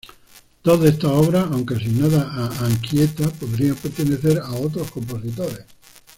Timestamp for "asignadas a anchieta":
1.75-3.29